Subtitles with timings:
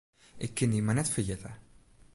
[0.45, 1.51] Ik kin dy mar net ferjitte.